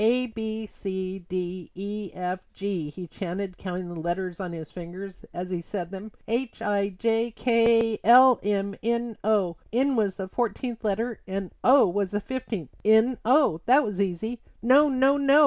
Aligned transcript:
"A, 0.03 0.25
B, 0.25 0.65
C, 0.65 1.19
D, 1.29 1.69
E, 1.75 2.09
F, 2.15 2.39
G," 2.55 2.89
he 2.89 3.05
chanted, 3.05 3.55
counting 3.59 3.87
the 3.87 3.99
letters 3.99 4.39
on 4.39 4.51
his 4.51 4.71
fingers 4.71 5.25
as 5.31 5.51
he 5.51 5.61
said 5.61 5.91
them, 5.91 6.11
"H, 6.27 6.59
I, 6.59 6.89
J, 6.89 7.29
K, 7.29 7.99
L, 8.03 8.39
M, 8.41 8.75
N, 8.81 9.15
O:" 9.23 9.57
N 9.71 9.95
was 9.95 10.15
the 10.15 10.27
fourteenth 10.27 10.83
letter 10.83 11.19
and 11.27 11.51
O 11.63 11.87
was 11.87 12.09
the 12.09 12.19
fifteenth. 12.19 12.75
N 12.83 13.19
O; 13.23 13.61
that 13.67 13.83
was 13.85 14.01
easy. 14.01 14.41
"No! 14.63 14.89
No! 14.89 15.17
No!" 15.17 15.39